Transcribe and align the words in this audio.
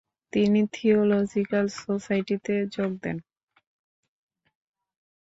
তিনি 0.33 0.59
থিওলজিকাল 0.73 1.65
সোসাইটিতে 1.77 2.53
যোগ 2.71 2.91
দেন। 3.03 3.17